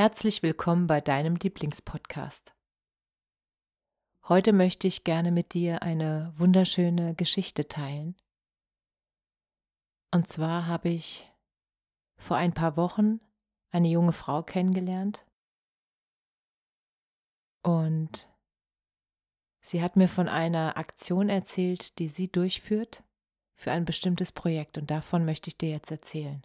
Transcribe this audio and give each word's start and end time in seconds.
Herzlich 0.00 0.42
willkommen 0.42 0.86
bei 0.86 1.02
deinem 1.02 1.36
Lieblingspodcast. 1.36 2.54
Heute 4.30 4.54
möchte 4.54 4.88
ich 4.88 5.04
gerne 5.04 5.30
mit 5.30 5.52
dir 5.52 5.82
eine 5.82 6.32
wunderschöne 6.38 7.14
Geschichte 7.16 7.68
teilen. 7.68 8.16
Und 10.10 10.26
zwar 10.26 10.66
habe 10.66 10.88
ich 10.88 11.30
vor 12.16 12.38
ein 12.38 12.54
paar 12.54 12.78
Wochen 12.78 13.20
eine 13.72 13.88
junge 13.88 14.14
Frau 14.14 14.42
kennengelernt 14.42 15.26
und 17.62 18.26
sie 19.60 19.82
hat 19.82 19.96
mir 19.96 20.08
von 20.08 20.30
einer 20.30 20.78
Aktion 20.78 21.28
erzählt, 21.28 21.98
die 21.98 22.08
sie 22.08 22.32
durchführt 22.32 23.04
für 23.54 23.70
ein 23.70 23.84
bestimmtes 23.84 24.32
Projekt 24.32 24.78
und 24.78 24.90
davon 24.90 25.26
möchte 25.26 25.48
ich 25.48 25.58
dir 25.58 25.68
jetzt 25.68 25.90
erzählen, 25.90 26.42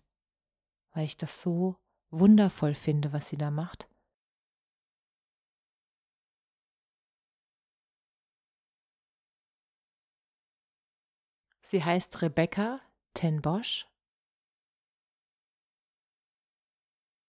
weil 0.92 1.06
ich 1.06 1.16
das 1.16 1.42
so 1.42 1.78
wundervoll 2.20 2.76
finde, 2.76 3.14
was 3.14 3.30
sie 3.30 3.38
da 3.38 3.52
macht. 3.52 3.90
Sie 11.62 11.84
heißt 11.84 12.22
Rebecca 12.22 12.80
Ten 13.14 13.42
Bosch 13.42 13.88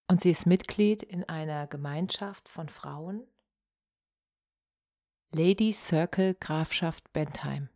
und 0.09 0.21
sie 0.21 0.31
ist 0.31 0.47
Mitglied 0.47 1.03
in 1.03 1.25
einer 1.25 1.67
Gemeinschaft 1.67 2.49
von 2.49 2.69
Frauen, 2.69 3.27
Lady 5.33 5.73
Circle 5.73 6.35
Grafschaft 6.35 7.13
Bentheim. 7.13 7.69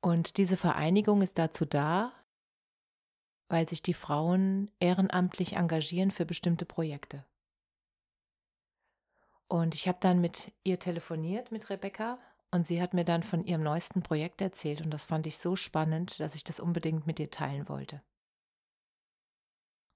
Und 0.00 0.36
diese 0.36 0.56
Vereinigung 0.56 1.22
ist 1.22 1.38
dazu 1.38 1.64
da, 1.64 2.12
weil 3.54 3.68
sich 3.68 3.82
die 3.82 3.94
Frauen 3.94 4.68
ehrenamtlich 4.80 5.54
engagieren 5.54 6.10
für 6.10 6.26
bestimmte 6.26 6.64
Projekte. 6.64 7.24
Und 9.46 9.76
ich 9.76 9.86
habe 9.86 9.98
dann 10.00 10.20
mit 10.20 10.52
ihr 10.64 10.80
telefoniert, 10.80 11.52
mit 11.52 11.70
Rebecca, 11.70 12.18
und 12.50 12.66
sie 12.66 12.82
hat 12.82 12.94
mir 12.94 13.04
dann 13.04 13.22
von 13.22 13.44
ihrem 13.44 13.62
neuesten 13.62 14.02
Projekt 14.02 14.40
erzählt 14.40 14.80
und 14.80 14.90
das 14.90 15.04
fand 15.04 15.28
ich 15.28 15.38
so 15.38 15.54
spannend, 15.54 16.18
dass 16.18 16.34
ich 16.34 16.42
das 16.42 16.58
unbedingt 16.58 17.06
mit 17.06 17.20
ihr 17.20 17.30
teilen 17.30 17.68
wollte. 17.68 18.02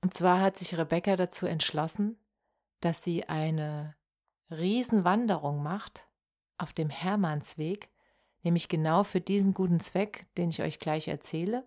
Und 0.02 0.14
zwar 0.14 0.40
hat 0.40 0.56
sich 0.56 0.78
Rebecca 0.78 1.16
dazu 1.16 1.44
entschlossen, 1.46 2.16
dass 2.78 3.02
sie 3.02 3.28
eine 3.28 3.96
Riesenwanderung 4.52 5.64
macht 5.64 6.06
auf 6.58 6.72
dem 6.72 6.90
Hermannsweg, 6.90 7.88
nämlich 8.44 8.68
genau 8.68 9.02
für 9.02 9.20
diesen 9.20 9.52
guten 9.52 9.80
Zweck, 9.80 10.32
den 10.36 10.50
ich 10.50 10.62
euch 10.62 10.78
gleich 10.78 11.08
erzähle 11.08 11.66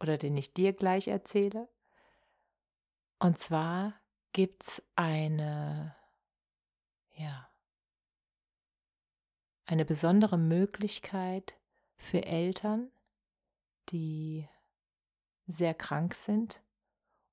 oder 0.00 0.18
den 0.18 0.36
ich 0.36 0.52
dir 0.52 0.72
gleich 0.72 1.08
erzähle. 1.08 1.68
Und 3.18 3.38
zwar 3.38 3.94
gibt 4.32 4.62
es 4.62 4.82
eine, 4.94 5.96
ja, 7.12 7.48
eine 9.64 9.84
besondere 9.84 10.38
Möglichkeit 10.38 11.58
für 11.96 12.24
Eltern, 12.24 12.92
die 13.88 14.48
sehr 15.46 15.74
krank 15.74 16.14
sind 16.14 16.62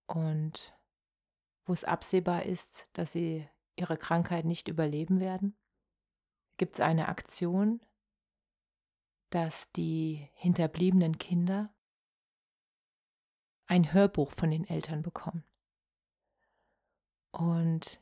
und 0.08 0.74
wo 1.66 1.74
es 1.74 1.84
absehbar 1.84 2.44
ist, 2.44 2.90
dass 2.94 3.12
sie 3.12 3.48
ihre 3.76 3.98
Krankheit 3.98 4.46
nicht 4.46 4.68
überleben 4.68 5.20
werden, 5.20 5.58
gibt 6.58 6.76
es 6.76 6.80
eine 6.80 7.08
Aktion, 7.08 7.82
dass 9.30 9.72
die 9.72 10.30
hinterbliebenen 10.34 11.18
Kinder 11.18 11.74
ein 13.68 13.94
Hörbuch 13.94 14.32
von 14.32 14.52
den 14.52 14.68
Eltern 14.68 15.02
bekommen. 15.02 15.44
Und 17.32 18.02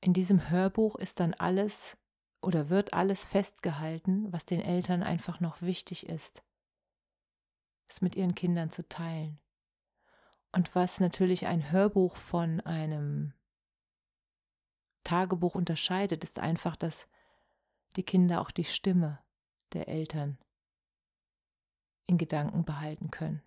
in 0.00 0.12
diesem 0.12 0.50
Hörbuch 0.50 0.96
ist 0.96 1.20
dann 1.20 1.34
alles 1.34 1.96
oder 2.40 2.68
wird 2.68 2.92
alles 2.92 3.26
festgehalten, 3.26 4.32
was 4.32 4.44
den 4.44 4.60
Eltern 4.60 5.02
einfach 5.02 5.40
noch 5.40 5.60
wichtig 5.62 6.06
ist, 6.06 6.42
es 7.88 8.00
mit 8.00 8.14
ihren 8.14 8.34
Kindern 8.34 8.70
zu 8.70 8.86
teilen. 8.88 9.40
Und 10.52 10.74
was 10.74 11.00
natürlich 11.00 11.46
ein 11.46 11.72
Hörbuch 11.72 12.16
von 12.16 12.60
einem 12.60 13.32
Tagebuch 15.04 15.54
unterscheidet, 15.54 16.22
ist 16.22 16.38
einfach, 16.38 16.76
dass 16.76 17.08
die 17.96 18.02
Kinder 18.02 18.40
auch 18.40 18.50
die 18.50 18.64
Stimme 18.64 19.18
der 19.72 19.88
Eltern 19.88 20.38
in 22.06 22.18
Gedanken 22.18 22.64
behalten 22.64 23.10
können 23.10 23.42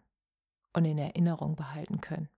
und 0.74 0.86
in 0.86 0.98
Erinnerung 0.98 1.56
behalten 1.56 2.02
können. 2.02 2.30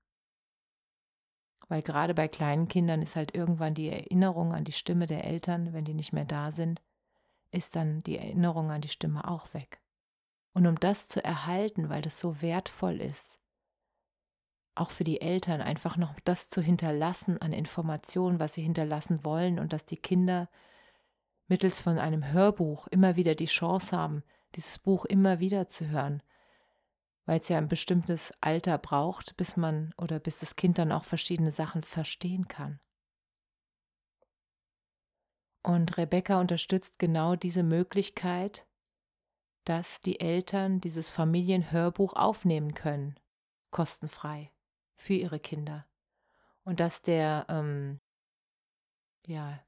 Weil 1.68 1.82
gerade 1.82 2.14
bei 2.14 2.28
kleinen 2.28 2.68
Kindern 2.68 3.02
ist 3.02 3.16
halt 3.16 3.36
irgendwann 3.36 3.74
die 3.74 3.90
Erinnerung 3.90 4.54
an 4.54 4.64
die 4.64 4.72
Stimme 4.72 5.06
der 5.06 5.24
Eltern, 5.24 5.74
wenn 5.74 5.86
die 5.86 5.94
nicht 5.94 6.14
mehr 6.14 6.26
da 6.26 6.52
sind, 6.52 6.82
ist 7.52 7.76
dann 7.76 8.02
die 8.02 8.18
Erinnerung 8.18 8.72
an 8.72 8.82
die 8.82 8.90
Stimme 8.90 9.28
auch 9.28 9.54
weg. 9.54 9.82
Und 10.54 10.68
um 10.68 10.80
das 10.80 11.08
zu 11.08 11.24
erhalten, 11.24 11.90
weil 11.90 12.02
das 12.02 12.20
so 12.20 12.42
wertvoll 12.42 13.00
ist, 13.02 13.40
auch 14.76 14.92
für 14.92 15.04
die 15.04 15.22
Eltern 15.22 15.62
einfach 15.62 15.98
noch 15.98 16.20
das 16.24 16.50
zu 16.50 16.62
hinterlassen 16.62 17.40
an 17.42 17.54
Informationen, 17.54 18.40
was 18.40 18.56
sie 18.56 18.64
hinterlassen 18.64 19.24
wollen 19.24 19.60
und 19.60 19.72
dass 19.72 19.86
die 19.86 19.98
Kinder 19.98 20.50
mittels 21.48 21.82
von 21.82 22.00
einem 22.00 22.32
Hörbuch 22.32 22.88
immer 22.88 23.16
wieder 23.16 23.36
die 23.36 23.46
Chance 23.46 23.96
haben, 23.96 24.24
dieses 24.56 24.80
Buch 24.80 25.06
immer 25.06 25.40
wieder 25.40 25.68
zu 25.68 25.88
hören, 25.88 26.24
weil 27.26 27.40
es 27.40 27.50
ja 27.50 27.58
ein 27.58 27.68
bestimmtes 27.68 28.34
Alter 28.42 28.78
braucht, 28.78 29.38
bis 29.38 29.58
man 29.58 29.94
oder 29.98 30.20
bis 30.20 30.40
das 30.40 30.56
Kind 30.56 30.78
dann 30.78 30.92
auch 30.92 31.06
verschiedene 31.06 31.52
Sachen 31.52 31.84
verstehen 31.84 32.48
kann. 32.48 32.80
Und 35.64 35.98
Rebecca 35.98 36.40
unterstützt 36.42 37.00
genau 37.00 37.36
diese 37.36 37.64
Möglichkeit, 37.64 38.68
dass 39.64 40.02
die 40.02 40.20
Eltern 40.20 40.82
dieses 40.82 41.10
Familienhörbuch 41.10 42.14
aufnehmen 42.14 42.74
können, 42.74 43.18
kostenfrei 43.72 44.52
für 44.96 45.14
ihre 45.14 45.40
Kinder. 45.40 45.86
Und 46.66 46.82
dass 46.82 47.02
der, 47.02 47.46
ähm, 47.48 48.02
ja, 49.26 49.64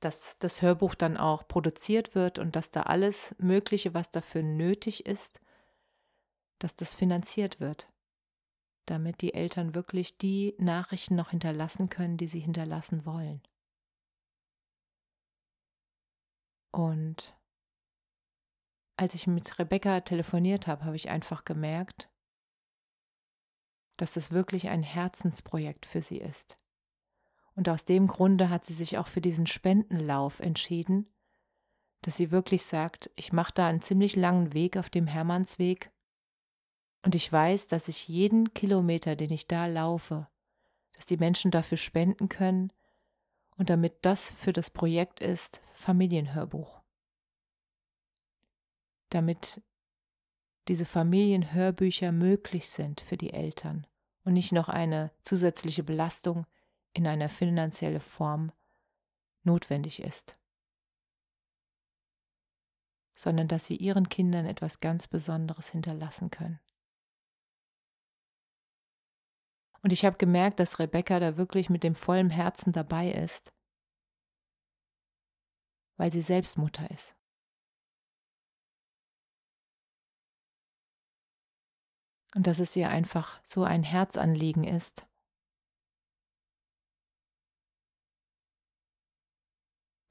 dass 0.00 0.38
das 0.38 0.60
Hörbuch 0.60 0.94
dann 0.94 1.16
auch 1.16 1.48
produziert 1.48 2.14
wird 2.14 2.38
und 2.38 2.56
dass 2.56 2.70
da 2.70 2.82
alles 2.82 3.34
Mögliche, 3.38 3.94
was 3.94 4.10
dafür 4.10 4.42
nötig 4.42 5.06
ist, 5.06 5.40
dass 6.58 6.76
das 6.76 6.94
finanziert 6.94 7.60
wird, 7.60 7.88
damit 8.86 9.20
die 9.20 9.34
Eltern 9.34 9.74
wirklich 9.74 10.18
die 10.18 10.54
Nachrichten 10.58 11.14
noch 11.16 11.30
hinterlassen 11.30 11.88
können, 11.88 12.16
die 12.16 12.26
sie 12.26 12.40
hinterlassen 12.40 13.04
wollen. 13.06 13.42
Und 16.72 17.36
als 18.96 19.14
ich 19.14 19.26
mit 19.26 19.58
Rebecca 19.58 20.00
telefoniert 20.00 20.66
habe, 20.66 20.84
habe 20.84 20.96
ich 20.96 21.08
einfach 21.08 21.44
gemerkt, 21.44 22.10
dass 23.96 24.16
es 24.16 24.32
wirklich 24.32 24.68
ein 24.68 24.82
Herzensprojekt 24.82 25.86
für 25.86 26.02
sie 26.02 26.18
ist. 26.18 26.58
Und 27.54 27.68
aus 27.68 27.84
dem 27.84 28.08
Grunde 28.08 28.50
hat 28.50 28.64
sie 28.64 28.74
sich 28.74 28.98
auch 28.98 29.06
für 29.06 29.20
diesen 29.20 29.46
Spendenlauf 29.46 30.40
entschieden, 30.40 31.12
dass 32.02 32.16
sie 32.16 32.30
wirklich 32.30 32.64
sagt, 32.64 33.10
ich 33.16 33.32
mache 33.32 33.52
da 33.54 33.68
einen 33.68 33.80
ziemlich 33.80 34.16
langen 34.16 34.52
Weg 34.52 34.76
auf 34.76 34.90
dem 34.90 35.06
Hermannsweg 35.06 35.92
und 37.04 37.14
ich 37.14 37.30
weiß, 37.30 37.68
dass 37.68 37.88
ich 37.88 38.08
jeden 38.08 38.54
Kilometer, 38.54 39.14
den 39.14 39.30
ich 39.30 39.46
da 39.46 39.66
laufe, 39.66 40.26
dass 40.92 41.04
die 41.04 41.18
Menschen 41.18 41.50
dafür 41.50 41.76
spenden 41.76 42.30
können 42.30 42.72
und 43.56 43.68
damit 43.68 43.98
das 44.02 44.32
für 44.32 44.54
das 44.54 44.70
Projekt 44.70 45.20
ist 45.20 45.60
Familienhörbuch. 45.74 46.80
Damit 49.10 49.62
diese 50.66 50.86
Familienhörbücher 50.86 52.10
möglich 52.10 52.70
sind 52.70 53.02
für 53.02 53.18
die 53.18 53.34
Eltern 53.34 53.86
und 54.24 54.32
nicht 54.32 54.52
noch 54.52 54.70
eine 54.70 55.10
zusätzliche 55.20 55.82
Belastung 55.82 56.46
in 56.94 57.06
einer 57.06 57.28
finanziellen 57.28 58.00
Form 58.00 58.50
notwendig 59.42 60.00
ist, 60.00 60.38
sondern 63.14 63.46
dass 63.46 63.66
sie 63.66 63.76
ihren 63.76 64.08
Kindern 64.08 64.46
etwas 64.46 64.78
ganz 64.78 65.06
Besonderes 65.06 65.68
hinterlassen 65.68 66.30
können. 66.30 66.60
Und 69.84 69.92
ich 69.92 70.06
habe 70.06 70.16
gemerkt, 70.16 70.60
dass 70.60 70.78
Rebecca 70.78 71.20
da 71.20 71.36
wirklich 71.36 71.68
mit 71.68 71.84
dem 71.84 71.94
vollen 71.94 72.30
Herzen 72.30 72.72
dabei 72.72 73.10
ist, 73.12 73.52
weil 75.98 76.10
sie 76.10 76.22
selbst 76.22 76.56
Mutter 76.56 76.90
ist. 76.90 77.14
Und 82.34 82.46
dass 82.46 82.60
es 82.60 82.74
ihr 82.74 82.88
einfach 82.88 83.42
so 83.44 83.62
ein 83.62 83.82
Herzanliegen 83.82 84.64
ist, 84.64 85.06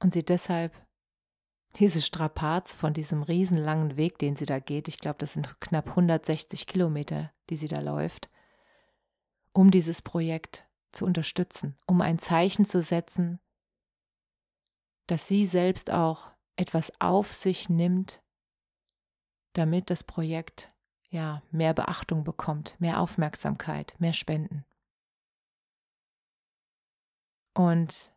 und 0.03 0.13
sie 0.13 0.23
deshalb 0.23 0.85
diese 1.77 2.03
Strapaz 2.03 2.75
von 2.75 2.93
diesem 2.93 3.23
riesenlangen 3.23 3.97
Weg, 3.97 4.19
den 4.19 4.35
sie 4.35 4.45
da 4.45 4.59
geht, 4.59 4.87
ich 4.87 4.99
glaube, 4.99 5.17
das 5.17 5.33
sind 5.33 5.59
knapp 5.59 5.87
160 5.87 6.67
Kilometer, 6.67 7.33
die 7.49 7.55
sie 7.55 7.67
da 7.67 7.79
läuft, 7.79 8.29
um 9.53 9.71
dieses 9.71 10.01
Projekt 10.01 10.67
zu 10.91 11.05
unterstützen, 11.05 11.77
um 11.87 12.01
ein 12.01 12.19
Zeichen 12.19 12.65
zu 12.65 12.81
setzen, 12.81 13.39
dass 15.07 15.27
sie 15.27 15.45
selbst 15.45 15.91
auch 15.91 16.31
etwas 16.55 16.91
auf 16.99 17.33
sich 17.33 17.69
nimmt, 17.69 18.21
damit 19.53 19.89
das 19.89 20.03
Projekt 20.03 20.71
ja 21.09 21.43
mehr 21.51 21.73
Beachtung 21.73 22.23
bekommt, 22.23 22.79
mehr 22.79 22.99
Aufmerksamkeit, 22.99 23.95
mehr 23.99 24.13
Spenden. 24.13 24.65
Und 27.53 28.13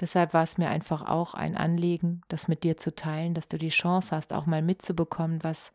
Deshalb 0.00 0.32
war 0.32 0.44
es 0.44 0.58
mir 0.58 0.68
einfach 0.68 1.02
auch 1.02 1.34
ein 1.34 1.56
Anliegen, 1.56 2.22
das 2.28 2.46
mit 2.46 2.62
dir 2.62 2.76
zu 2.76 2.94
teilen, 2.94 3.34
dass 3.34 3.48
du 3.48 3.58
die 3.58 3.70
Chance 3.70 4.14
hast, 4.14 4.32
auch 4.32 4.46
mal 4.46 4.62
mitzubekommen, 4.62 5.42
was, 5.42 5.72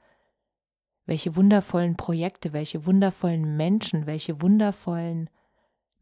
welche 1.05 1.35
wundervollen 1.35 1.95
Projekte, 1.95 2.53
welche 2.53 2.85
wundervollen 2.85 3.57
Menschen, 3.57 4.05
welche 4.05 4.41
wundervollen 4.41 5.29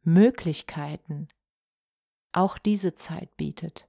Möglichkeiten 0.04 1.28
auch 2.32 2.58
diese 2.58 2.94
Zeit 2.94 3.36
bietet. 3.38 3.88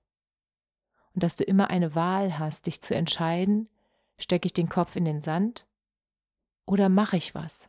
Und 1.14 1.22
dass 1.22 1.36
du 1.36 1.44
immer 1.44 1.68
eine 1.70 1.94
Wahl 1.94 2.38
hast, 2.38 2.66
dich 2.66 2.80
zu 2.82 2.94
entscheiden, 2.94 3.68
stecke 4.18 4.46
ich 4.46 4.52
den 4.52 4.68
Kopf 4.68 4.96
in 4.96 5.04
den 5.04 5.20
Sand 5.20 5.66
oder 6.66 6.88
mache 6.88 7.16
ich 7.16 7.34
was? 7.34 7.68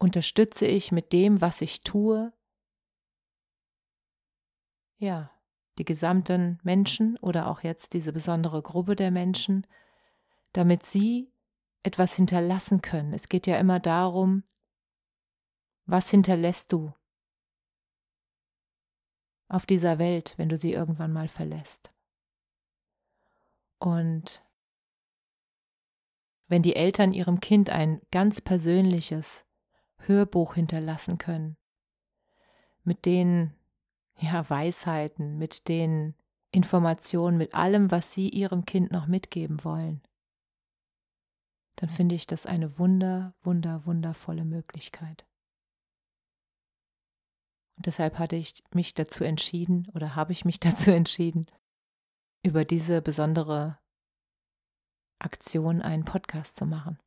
unterstütze 0.00 0.66
ich 0.66 0.92
mit 0.92 1.12
dem, 1.12 1.40
was 1.40 1.60
ich 1.60 1.82
tue, 1.82 2.32
ja, 4.96 5.30
die 5.78 5.84
gesamten 5.84 6.58
Menschen 6.62 7.16
oder 7.18 7.46
auch 7.46 7.62
jetzt 7.62 7.94
diese 7.94 8.12
besondere 8.12 8.62
Gruppe 8.62 8.96
der 8.96 9.10
Menschen, 9.10 9.66
damit 10.52 10.84
sie 10.84 11.32
etwas 11.82 12.14
hinterlassen 12.14 12.82
können. 12.82 13.12
Es 13.12 13.28
geht 13.28 13.46
ja 13.46 13.56
immer 13.58 13.80
darum, 13.80 14.44
was 15.86 16.10
hinterlässt 16.10 16.72
du 16.72 16.92
auf 19.48 19.66
dieser 19.66 19.98
Welt, 19.98 20.34
wenn 20.36 20.48
du 20.48 20.56
sie 20.56 20.72
irgendwann 20.72 21.12
mal 21.12 21.28
verlässt. 21.28 21.90
Und 23.78 24.44
wenn 26.46 26.62
die 26.62 26.76
Eltern 26.76 27.12
ihrem 27.12 27.40
Kind 27.40 27.70
ein 27.70 28.02
ganz 28.10 28.40
persönliches, 28.40 29.44
Hörbuch 30.06 30.54
hinterlassen 30.54 31.18
können. 31.18 31.56
Mit 32.84 33.04
den 33.04 33.54
ja, 34.20 34.48
Weisheiten, 34.48 35.38
mit 35.38 35.68
den 35.68 36.14
Informationen, 36.52 37.38
mit 37.38 37.54
allem, 37.54 37.90
was 37.90 38.12
Sie 38.12 38.28
Ihrem 38.28 38.64
Kind 38.64 38.90
noch 38.90 39.06
mitgeben 39.06 39.64
wollen. 39.64 40.02
Dann 41.76 41.88
finde 41.88 42.14
ich 42.14 42.26
das 42.26 42.44
eine 42.44 42.78
wunder, 42.78 43.34
wunder, 43.42 43.86
wundervolle 43.86 44.44
Möglichkeit. 44.44 45.26
Und 47.76 47.86
deshalb 47.86 48.18
hatte 48.18 48.36
ich 48.36 48.62
mich 48.74 48.92
dazu 48.92 49.24
entschieden 49.24 49.88
oder 49.94 50.14
habe 50.14 50.32
ich 50.32 50.44
mich 50.44 50.60
dazu 50.60 50.90
entschieden, 50.90 51.46
über 52.44 52.64
diese 52.64 53.00
besondere 53.00 53.78
Aktion 55.18 55.80
einen 55.80 56.04
Podcast 56.04 56.56
zu 56.56 56.66
machen. 56.66 56.98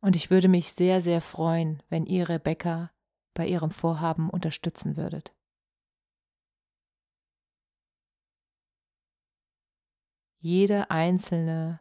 Und 0.00 0.16
ich 0.16 0.30
würde 0.30 0.48
mich 0.48 0.72
sehr, 0.72 1.00
sehr 1.00 1.20
freuen, 1.20 1.82
wenn 1.88 2.04
ihr 2.04 2.28
Rebecca 2.28 2.93
bei 3.34 3.46
ihrem 3.46 3.70
Vorhaben 3.70 4.30
unterstützen 4.30 4.96
würdet. 4.96 5.34
Jede 10.38 10.90
einzelne 10.90 11.80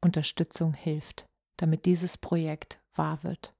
Unterstützung 0.00 0.74
hilft, 0.74 1.28
damit 1.56 1.86
dieses 1.86 2.18
Projekt 2.18 2.80
wahr 2.94 3.22
wird. 3.22 3.54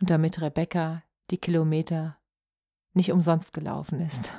Und 0.00 0.10
damit 0.10 0.40
Rebecca 0.40 1.02
die 1.30 1.38
Kilometer 1.38 2.18
nicht 2.94 3.12
umsonst 3.12 3.52
gelaufen 3.52 4.00
ist, 4.00 4.32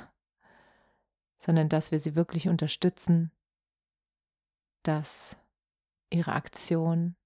sondern 1.38 1.68
dass 1.68 1.92
wir 1.92 2.00
sie 2.00 2.14
wirklich 2.14 2.48
unterstützen, 2.48 3.32
dass 4.82 5.36
ihre 6.10 6.32
Aktion 6.32 7.16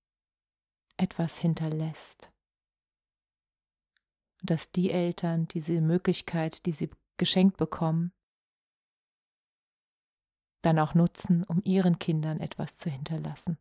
etwas 0.97 1.39
hinterlässt. 1.39 2.34
Und 4.45 4.51
dass 4.51 4.71
die 4.71 4.91
Eltern 4.91 5.49
diese 5.49 5.81
Möglichkeit, 5.81 6.67
die 6.67 6.73
sie 6.73 6.91
geschenkt 7.17 7.57
bekommen, 7.57 8.13
dann 10.61 10.79
auch 10.79 10.93
nutzen, 10.93 11.45
um 11.45 11.63
ihren 11.65 11.99
Kindern 11.99 12.41
etwas 12.41 12.77
zu 12.77 12.91
hinterlassen. 12.91 13.57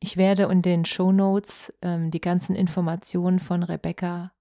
Ich 0.00 0.16
werde 0.16 0.44
in 0.44 0.62
den 0.62 0.86
Show 0.86 1.12
Notes 1.12 1.70
ähm, 1.82 2.10
die 2.10 2.22
ganzen 2.22 2.56
Informationen 2.56 3.38
von 3.38 3.62
Rebecca 3.62 4.32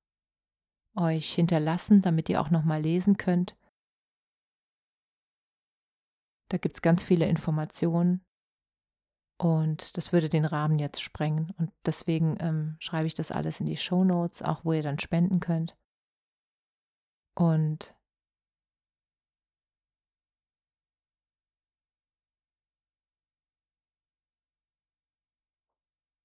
euch 0.96 1.34
hinterlassen, 1.34 2.02
damit 2.02 2.30
ihr 2.30 2.40
auch 2.40 2.50
nochmal 2.50 2.82
lesen 2.82 3.18
könnt. 3.18 3.58
Da 6.48 6.58
gibt 6.58 6.76
es 6.76 6.82
ganz 6.82 7.04
viele 7.04 7.28
Informationen. 7.28 8.26
Und 9.38 9.98
das 9.98 10.14
würde 10.14 10.30
den 10.30 10.46
Rahmen 10.46 10.80
jetzt 10.80 11.02
sprengen. 11.02 11.54
Und 11.58 11.72
deswegen 11.86 12.38
ähm, 12.40 12.76
schreibe 12.80 13.08
ich 13.08 13.14
das 13.14 13.32
alles 13.32 13.60
in 13.60 13.66
die 13.66 13.78
Show 13.78 14.04
Notes, 14.04 14.42
auch 14.42 14.64
wo 14.64 14.74
ihr 14.74 14.84
dann 14.84 15.00
spenden 15.00 15.40
könnt. 15.40 15.76
Und 17.36 17.96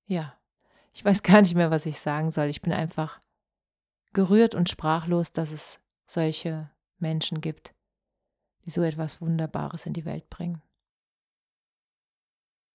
ja, 0.07 0.39
ich 0.93 1.05
weiß 1.05 1.23
gar 1.23 1.43
nicht 1.43 1.55
mehr, 1.55 1.71
was 1.71 1.87
ich 1.87 1.99
sagen 1.99 2.31
soll. 2.31 2.47
Ich 2.47 2.63
bin 2.63 2.73
einfach 2.73 3.21
gerührt 4.13 4.55
und 4.55 4.69
sprachlos, 4.69 5.33
dass 5.33 5.53
es 5.53 5.81
solche 6.07 6.71
Menschen 6.99 7.41
gibt, 7.41 7.75
die 8.65 8.71
so 8.71 8.83
etwas 8.83 9.21
Wunderbares 9.21 9.87
in 9.87 9.93
die 9.93 10.05
Welt 10.05 10.29
bringen. 10.31 10.63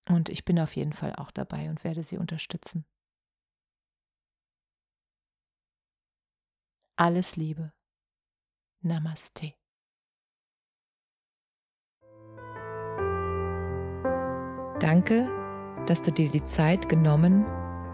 Und 0.09 0.29
ich 0.29 0.43
bin 0.45 0.59
auf 0.59 0.75
jeden 0.75 0.93
Fall 0.93 1.15
auch 1.15 1.31
dabei 1.31 1.69
und 1.69 1.83
werde 1.83 2.03
sie 2.03 2.17
unterstützen. 2.17 2.85
Alles 6.95 7.35
Liebe. 7.35 7.73
Namaste. 8.81 9.53
Danke, 14.79 15.29
dass 15.87 16.01
du 16.01 16.11
dir 16.11 16.29
die 16.29 16.43
Zeit 16.43 16.89
genommen 16.89 17.45